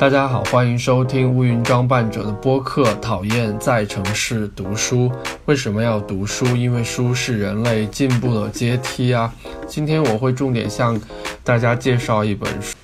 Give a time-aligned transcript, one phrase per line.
[0.00, 2.94] 大家好，欢迎收听乌云装扮者的播客。
[3.02, 5.12] 讨厌在城市读书，
[5.44, 6.46] 为什么要读书？
[6.56, 9.30] 因为书是人类进步的阶梯啊。
[9.68, 10.98] 今天我会重点向
[11.44, 12.74] 大家介绍一本书，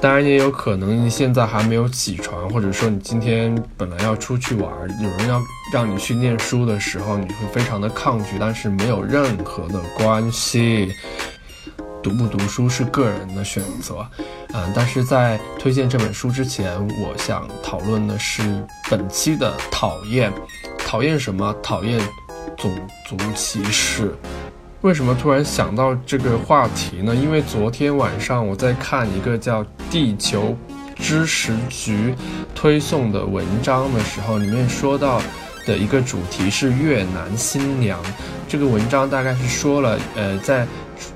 [0.00, 4.68] 当然也有可能你现在还没有起床，或者说你今天本来要出去玩，
[5.00, 5.40] 有人要
[5.72, 10.88] 让你去念书的时候，你会非常的抗拒，但是没有任何的关系。
[12.04, 14.06] 读不读书是个人的选择，
[14.52, 20.30] 嗯，但是在推荐这本书之前，我想讨论的是本期的讨厌，
[20.76, 21.56] 讨厌什么？
[21.62, 21.98] 讨厌
[22.58, 22.70] 种
[23.08, 24.14] 族歧视。
[24.82, 27.14] 为什么突然想到这个话题呢？
[27.14, 30.54] 因为昨天晚上我在看一个叫《地球
[30.96, 32.12] 知识局》
[32.54, 35.22] 推送的文章的时候，里面说到
[35.64, 37.98] 的一个主题是越南新娘。
[38.46, 40.66] 这个文章大概是说了，呃，在。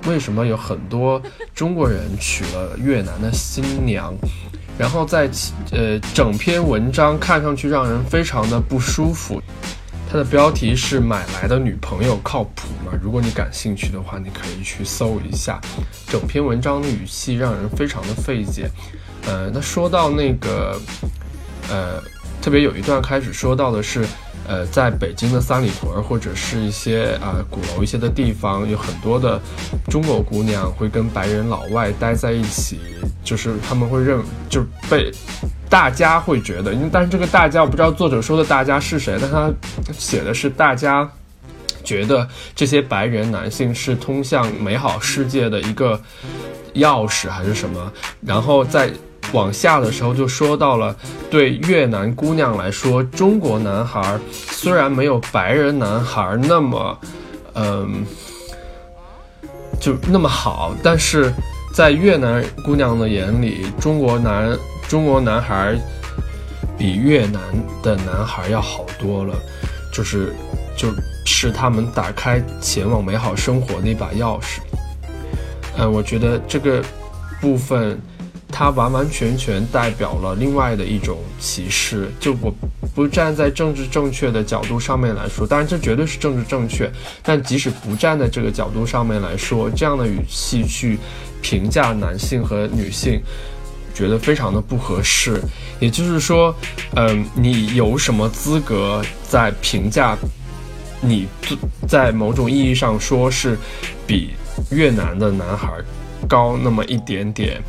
[0.07, 1.21] 为什么有很多
[1.55, 4.15] 中国人娶了越南的新娘？
[4.79, 5.29] 然后在
[5.73, 9.43] 呃整篇文章看上去让人非常的不舒服。
[10.11, 15.61] 它的标题是“买来的女朋友靠谱吗？”如果你感兴趣的话，你可以去搜一下。
[16.07, 18.71] 整篇文章的语气让人非常的费解。
[19.27, 20.81] 呃，那说到那个，
[21.69, 22.03] 呃，
[22.41, 24.07] 特别有一段开始说到的是。
[24.49, 29.39] 呃，在北京的三里屯或者是一些啊鼓楼一些的地方，有很多的
[29.91, 32.79] 中国姑娘会跟白人老外待在一起，
[33.23, 34.19] 就是他们会认，
[34.49, 35.13] 就被
[35.69, 39.53] 大家会觉得，因为但是这个大家我不知道作者说的大家是谁，但他
[39.93, 41.07] 写的是大家
[41.85, 46.01] 觉得这些白人男性是通向美好世界的一个
[46.75, 48.91] 钥匙还是什么，然后在。
[49.33, 50.97] 往下的时候就说到了，
[51.31, 56.99] 对越南姑娘来说，中国男孩虽然没有白人男孩那么，
[57.55, 58.07] 嗯，
[59.79, 61.31] 就那么好，但是
[61.75, 64.57] 在越南姑娘的眼里，中国男
[64.89, 65.79] 中国男孩
[66.79, 67.41] 比越南
[67.83, 69.35] 的男孩要好多了，
[69.93, 70.35] 就是
[70.75, 70.89] 就
[71.27, 74.61] 是他们打开前往美好生活的一把钥匙。
[75.77, 76.83] 嗯，我觉得这个
[77.43, 78.01] 部分。
[78.51, 82.11] 它完完全全代表了另外的一种歧视。
[82.19, 82.53] 就我
[82.95, 86.91] 不站在政治正确的角度上面来说，当然这绝对是政治正确。
[87.23, 90.99] 但即使不站在这个角度上面来说，这样的语气去
[91.41, 93.21] 评价男性和女性，
[93.95, 95.41] 觉得非常的不合适。
[95.79, 96.55] 也就是说，
[96.97, 100.17] 嗯，你有什么资格在评价
[101.01, 101.29] 你
[101.87, 103.57] 在某种意义上说是
[104.05, 104.31] 比
[104.71, 105.73] 越南的男孩
[106.27, 107.63] 高那么一点点？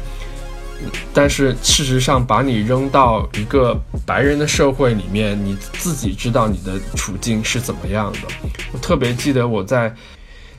[1.13, 8.19] 但是事实上，把你扔到一个白人的社会里面，你自己知道你的处境是怎么样的。
[8.71, 9.93] 我特别记得我在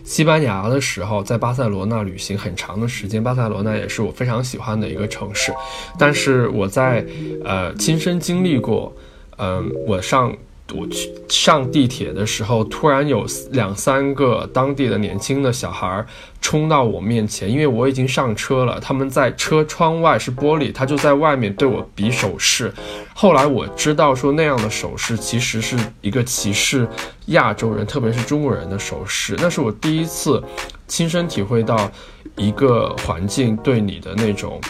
[0.04, 5.52] 西班牙的时候，在巴塞罗那旅行很长的时间，巴塞罗那也是我非常喜欢的一个城市。
[5.98, 7.04] 但是我在
[7.44, 8.94] 呃亲身经历过，
[9.38, 10.36] 嗯，我上。
[10.74, 16.04] 我去上地铁的时候，突然有两三个当地的年轻的小孩
[16.40, 18.78] 冲到我面前，因为我已经上车了。
[18.80, 22.72] 他们在车窗外是玻璃，他就在外面对我比手势。
[23.14, 26.88] 后来我知道说那样的手势其实是一个歧视
[27.26, 29.36] 亚洲人，特别是中国人的手势。
[29.38, 30.42] 那是我第一次
[30.86, 31.90] 亲身体会到
[32.36, 34.60] 一个环境对你的那种，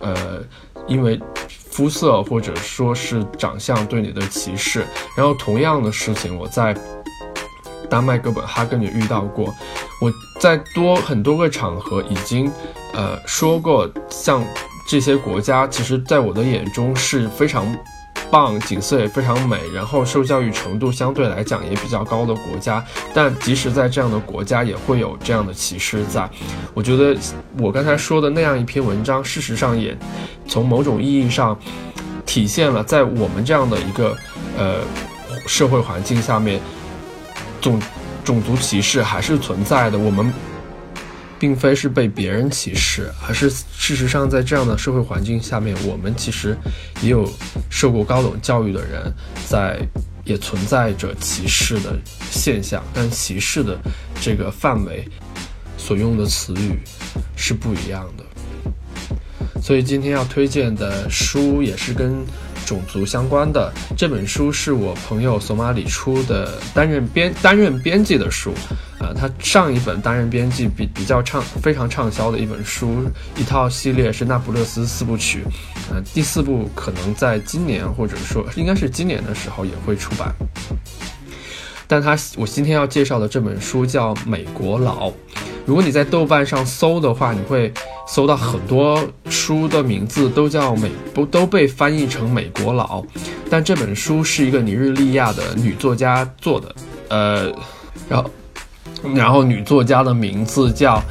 [0.00, 0.42] 呃，
[0.86, 1.18] 因为。
[1.78, 4.84] 肤色或者说是长相对你的歧视，
[5.16, 6.76] 然后同样的事情我在
[7.88, 9.54] 丹麦哥本哈根也遇到过。
[10.00, 12.50] 我在多很多个场合已经
[12.94, 14.44] 呃说过，像
[14.88, 17.64] 这些国家，其实在我的眼中是非常。
[18.30, 22.84] 棒，景色也非常美，然后受教育程度相对来讲也比较高的国家，
[23.14, 26.28] 但即使在这样的国家，也会有这样的歧视在。
[26.74, 27.16] 我觉得
[27.58, 29.96] 我刚才说的那样一篇文章，事实上也
[30.46, 31.58] 从某种意义上
[32.26, 34.16] 体现了，在我们这样的一个
[34.56, 34.76] 呃
[35.46, 36.60] 社会环境下面，
[37.60, 37.80] 种
[38.24, 39.98] 种族歧视还是存在的。
[39.98, 40.32] 我们。
[41.38, 46.56] 并非是被别人歧视，而是事实上，在这样的社会环境下面，我们其实
[47.00, 47.30] 也有
[47.70, 49.12] 受过高等教育的人，
[49.46, 49.78] 在
[50.24, 51.96] 也存在着歧视的
[52.30, 53.78] 现象，但歧视的
[54.20, 55.08] 这个范围
[55.76, 56.78] 所用的词语
[57.36, 58.24] 是不一样的。
[59.62, 62.24] 所以今天要推荐的书也是跟
[62.68, 63.72] 种族相关的。
[63.96, 68.52] 这本书是我朋友索马里出的，担任编担任编辑的书。
[69.00, 75.44] 呃，他上一本担任编辑比比较畅非常畅销的一本书，一套系列是《那不勒斯四部曲》，
[75.90, 80.34] 呃，第四部可能在今年或者说应该是今年的时候也会出版。
[81.86, 85.08] 但他我今天要介绍的这本书叫《美国佬》，
[85.64, 87.72] 如果你在豆瓣上搜的话，你会
[88.10, 93.04] 搜到很多书的名字都叫美不都被翻译成美国佬，
[93.50, 96.74] 但这本书是一个尼日利亚的女作家做的，
[97.10, 97.52] 呃，
[98.08, 98.30] 然后
[99.14, 101.02] 然后女作家的名字叫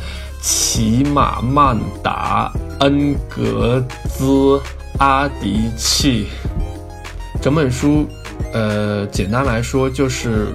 [0.42, 3.80] 骑马曼达恩格
[4.10, 4.60] 兹
[4.98, 6.26] 阿迪契。
[7.40, 8.08] 整本书，
[8.52, 10.48] 呃，简单来说就是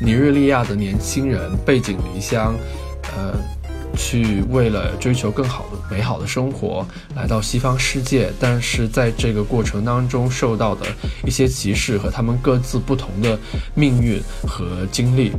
[0.00, 2.54] 尼日利亚的年轻人背井离乡，
[3.14, 3.55] 呃。
[3.96, 10.86] 去为了追求更好的、美好的生活，来到西方世界，但是在这个过程当中受到的
[11.24, 13.38] 一些歧视和他们各自不同的
[13.74, 15.32] 命运和经历。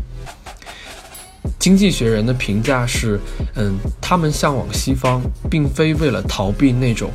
[1.59, 3.19] 经济学人的评价是：
[3.55, 7.09] 嗯，他们向往西方，并非为了逃避那种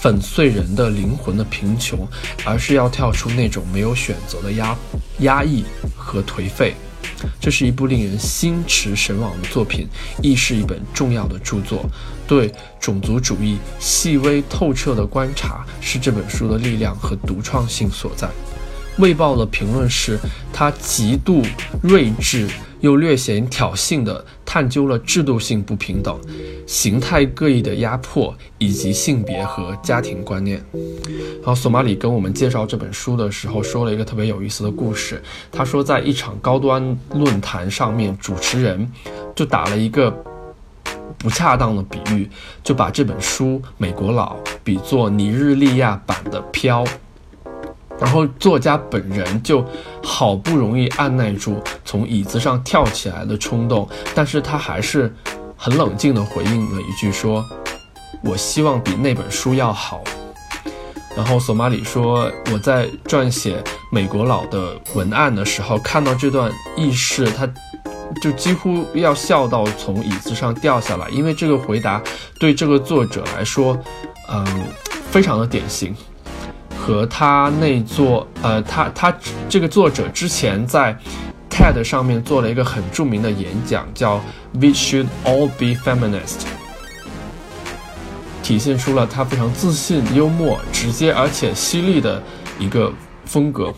[0.00, 2.06] 粉碎人的灵魂的贫穷，
[2.44, 4.76] 而是要跳出那种没有选择的压
[5.20, 5.64] 压抑
[5.96, 6.74] 和颓废。
[7.40, 9.86] 这是一部令人心驰神往的作品，
[10.22, 11.88] 亦是一本重要的著作。
[12.26, 18.26] 对种族主义细微透彻的观察，是这本书的力量和独创性所在。
[18.98, 20.18] 《卫报》的评论是：
[20.52, 21.42] 他极度
[21.82, 22.48] 睿智。
[22.80, 24.22] 又略显挑衅的
[24.56, 26.18] 探究了制度性不平等、
[26.66, 30.64] 形态各异的压迫以及性别和家庭观念。
[30.72, 35.22] 然后索马里跟我们介绍这本书的时候，说了一个特别有意思的故事。
[35.52, 38.90] 他说，在一场高端论坛上面，主持人
[39.34, 40.10] 就打了一个
[41.18, 42.26] 不恰当的比喻，
[42.64, 46.82] 就把这本书《美国佬》比作尼日利亚版的《飘》。
[47.98, 49.64] 然后作家本人就
[50.02, 55.14] 好不容易按耐住从椅子上跳起来的冲动，但是他还是
[55.56, 57.44] 很冷静地回应了一句说
[58.22, 60.04] ：“我希望比那本书要好。”
[61.16, 63.56] 然后索马里说：“我在撰写
[63.90, 67.48] 《美国佬》的文案的时候，看到这段轶事，他
[68.20, 72.02] 就几乎要笑到从椅子上掉下来，因为这个回答
[72.38, 73.78] 对这个作者来说，
[74.28, 74.46] 嗯，
[75.10, 75.96] 非常的典型。”
[76.86, 79.12] 和他那座，呃，他他
[79.48, 80.96] 这个作者之前在
[81.50, 84.22] TED 上面做了一个很著名的演讲，叫
[84.52, 86.44] "We should all be feminist"，
[88.40, 92.22] 体现出了他非常自信、幽默、直接而且犀利的
[92.56, 92.92] 一个
[93.24, 93.74] 风格。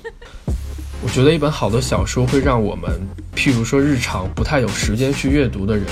[1.03, 2.91] 我觉得一本好的小说会让我们，
[3.35, 5.87] 譬如说日常不太有时间去阅读的人。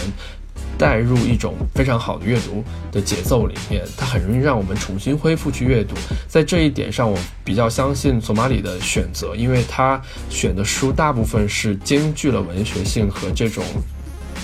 [0.79, 2.63] 带入一种非常好的阅读
[2.93, 5.95] 的节奏里面，它很容易让我们重新恢复去阅读。
[6.29, 13.65] 在这一点上，我比较相信索马里的选择，因为他选的书大部分是兼具了文学性和这种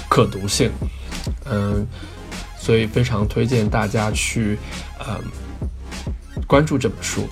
[0.09, 0.71] 可读性。
[1.45, 1.87] 嗯，
[2.59, 4.59] 所以非常推荐大家去
[5.01, 5.21] 嗯
[6.47, 7.29] 关注这本书。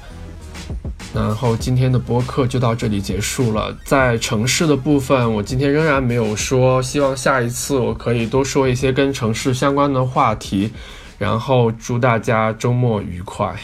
[1.12, 3.76] 然后今天的播客就到这里结束了。
[3.84, 10.70] 在城市的部分，我今天仍然没有说，希望下一次我可以多说一些跟城市相关的话题。
[11.18, 13.54] 然后祝大家周末愉快。